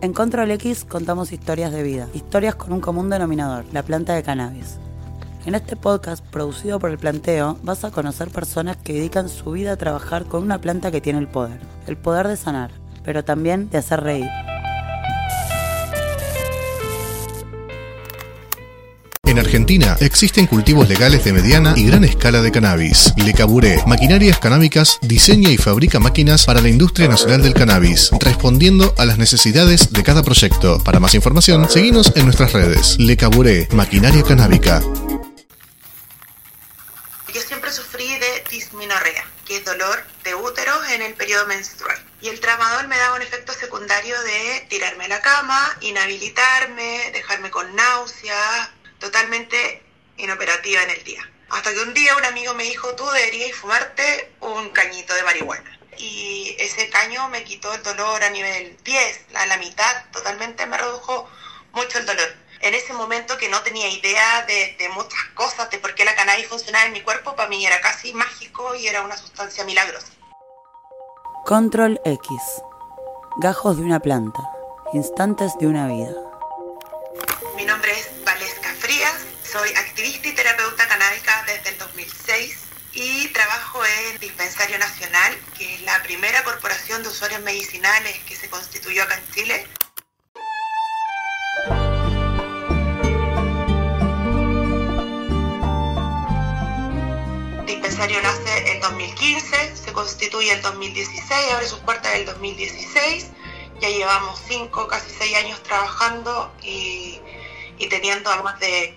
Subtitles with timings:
[0.00, 4.22] En Control X contamos historias de vida, historias con un común denominador, la planta de
[4.22, 4.78] cannabis.
[5.44, 9.72] En este podcast, producido por el planteo, vas a conocer personas que dedican su vida
[9.72, 11.58] a trabajar con una planta que tiene el poder,
[11.88, 12.70] el poder de sanar,
[13.02, 14.47] pero también de hacer reír.
[19.38, 23.12] En Argentina existen cultivos legales de mediana y gran escala de cannabis.
[23.16, 28.96] Le Caburé, Maquinarias Canábicas, diseña y fabrica máquinas para la industria nacional del cannabis, respondiendo
[28.98, 30.82] a las necesidades de cada proyecto.
[30.82, 32.96] Para más información, seguinos en nuestras redes.
[32.98, 34.82] Le Caburé, Maquinaria Canábica.
[37.32, 41.96] Yo siempre sufrí de disminorrea, que es dolor de útero en el periodo menstrual.
[42.20, 47.52] Y el tramador me daba un efecto secundario de tirarme a la cama, inhabilitarme, dejarme
[47.52, 49.82] con náuseas, totalmente
[50.16, 51.30] inoperativa en el día.
[51.50, 55.78] Hasta que un día un amigo me dijo, tú deberías fumarte un cañito de marihuana.
[55.96, 60.76] Y ese caño me quitó el dolor a nivel 10, a la mitad, totalmente me
[60.76, 61.28] redujo
[61.72, 62.28] mucho el dolor.
[62.60, 66.14] En ese momento que no tenía idea de, de muchas cosas, de por qué la
[66.14, 70.08] cannabis funcionaba en mi cuerpo, para mí era casi mágico y era una sustancia milagrosa.
[71.46, 72.30] Control X.
[73.38, 74.40] Gajos de una planta.
[74.92, 76.27] Instantes de una vida.
[79.58, 82.58] Soy activista y terapeuta canábica desde el 2006
[82.92, 88.48] y trabajo en Dispensario Nacional, que es la primera corporación de usuarios medicinales que se
[88.48, 89.66] constituyó acá en Chile.
[97.66, 103.26] Dispensario nace en 2015, se constituye en 2016, abre sus puertas en el 2016.
[103.80, 107.20] Ya llevamos 5, casi 6 años trabajando y
[107.88, 108.96] teniendo a más de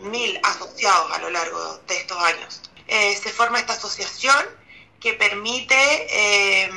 [0.00, 2.60] mil asociados a lo largo de estos años.
[2.86, 4.44] Eh, se forma esta asociación
[5.00, 5.74] que permite
[6.10, 6.70] eh,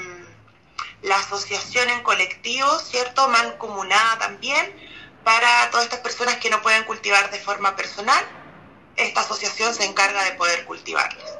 [1.01, 3.27] la asociación en colectivo, ¿cierto?
[3.27, 8.23] Mancomunada también para todas estas personas que no pueden cultivar de forma personal.
[8.95, 11.37] Esta asociación se encarga de poder cultivarlas.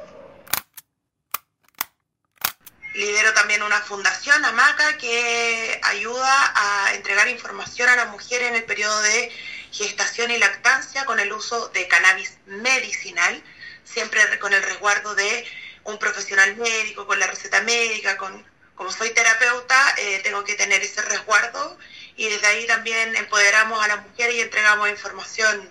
[2.94, 8.64] Lidero también una fundación, AMACA, que ayuda a entregar información a las mujeres en el
[8.64, 9.32] periodo de
[9.74, 13.42] gestación y lactancia con el uso de cannabis medicinal,
[13.82, 15.44] siempre con el resguardo de
[15.84, 18.46] un profesional médico, con la receta médica, con,
[18.76, 21.76] como soy terapeuta, eh, tengo que tener ese resguardo
[22.16, 25.68] y desde ahí también empoderamos a las mujeres y entregamos información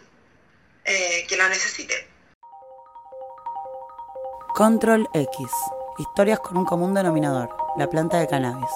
[0.83, 2.09] eh, que lo necesite.
[4.53, 5.47] Control X.
[5.97, 8.69] Historias con un común denominador, la planta de cannabis.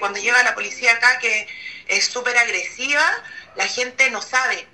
[0.00, 1.46] Cuando llega la policía acá, que
[1.88, 3.02] es súper agresiva,
[3.56, 4.68] la gente no sabe.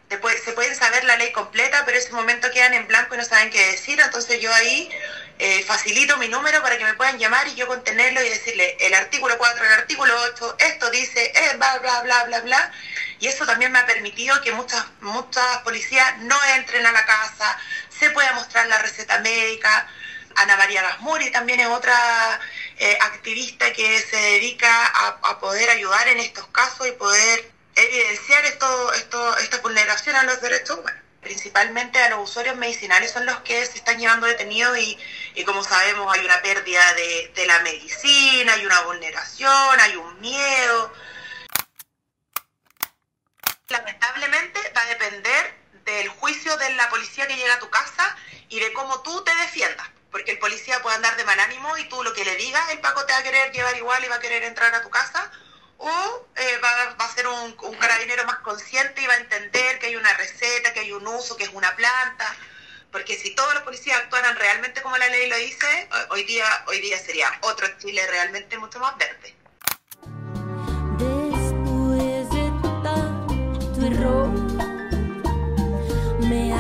[0.44, 3.24] se pueden saber la ley completa, pero en ese momento quedan en blanco y no
[3.24, 3.98] saben qué decir.
[4.00, 4.90] Entonces yo ahí
[5.38, 8.94] eh, facilito mi número para que me puedan llamar y yo contenerlo y decirle el
[8.94, 12.72] artículo 4, el artículo 8, esto dice, eh, bla, bla, bla, bla, bla.
[13.20, 17.58] Y eso también me ha permitido que muchas, muchas policías no entren a la casa,
[17.88, 19.88] se pueda mostrar la receta médica.
[20.36, 21.94] Ana María Gasmuri también es otra
[22.78, 28.92] eh, activista que se dedica a, poder ayudar en estos casos y poder evidenciar esto,
[28.92, 31.02] esto, esta vulneración a los derechos humanos.
[31.22, 34.98] Principalmente a los usuarios medicinales son los que se están llevando detenidos y,
[35.36, 40.20] y como sabemos hay una pérdida de, de la medicina, hay una vulneración, hay un
[40.20, 40.92] miedo.
[43.68, 45.54] Lamentablemente va a depender
[45.86, 48.16] del juicio de la policía que llega a tu casa
[48.50, 51.88] y de cómo tú te defiendas porque el policía puede andar de mal ánimo y
[51.88, 54.14] tú lo que le digas, el Paco te va a querer llevar igual y va
[54.14, 55.28] a querer entrar a tu casa,
[55.76, 59.96] o eh, va, a ser un, carabinero más consciente y va a entender que hay
[59.96, 62.32] una receta, que hay un uso, que es una planta,
[62.92, 66.80] porque si todos los policías actuaran realmente como la ley lo dice, hoy día, hoy
[66.80, 69.34] día sería otro Chile realmente mucho más verde.
[70.96, 72.52] Después de
[72.84, 74.28] tanto error,
[76.20, 76.54] me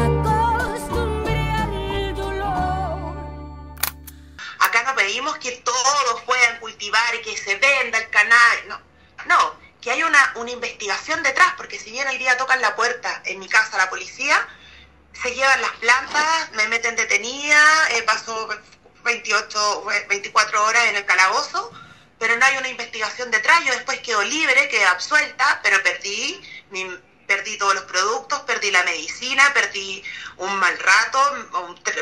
[5.38, 8.80] que todos puedan cultivar y que se venda el canal, no,
[9.26, 13.22] no, que haya una, una investigación detrás, porque si bien el día tocan la puerta
[13.26, 14.48] en mi casa la policía,
[15.22, 18.48] se llevan las plantas, me meten detenida, eh, paso
[19.04, 21.70] 28, 24 horas en el calabozo,
[22.18, 26.40] pero no hay una investigación detrás, yo después quedo libre, quedo absuelta, pero perdí
[27.26, 30.02] perdí todos los productos, perdí la medicina, perdí
[30.36, 31.20] un mal rato,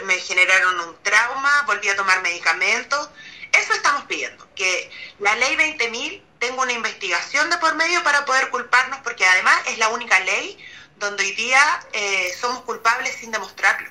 [0.04, 3.10] me generaron un trauma, volví a tomar medicamentos.
[3.52, 8.48] Eso estamos pidiendo, que la ley 20.000 tenga una investigación de por medio para poder
[8.48, 10.58] culparnos, porque además es la única ley
[10.96, 11.62] donde hoy día
[11.92, 13.90] eh, somos culpables sin demostrarlo.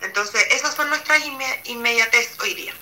[0.00, 1.20] Entonces, esas son nuestras
[1.64, 2.74] inmediatez hoy día.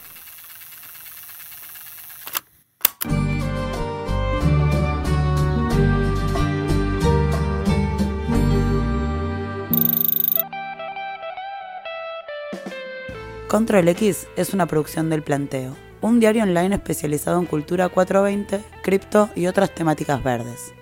[13.52, 19.28] Control X es una producción del Planteo, un diario online especializado en cultura 420, cripto
[19.36, 20.72] y otras temáticas verdes.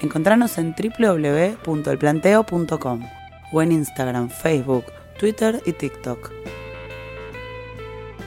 [0.00, 3.08] Encontranos en www.elplanteo.com
[3.52, 4.86] o en Instagram, Facebook,
[5.16, 6.32] Twitter y TikTok.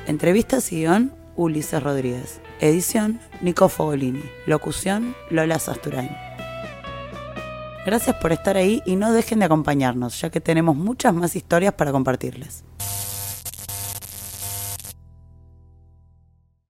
[0.08, 2.40] Entrevistas y guion, Ulises Rodríguez.
[2.62, 4.24] Edición, Nico Fogolini.
[4.46, 6.16] Locución, Lola Sasturain.
[7.86, 11.74] Gracias por estar ahí y no dejen de acompañarnos, ya que tenemos muchas más historias
[11.74, 12.64] para compartirles.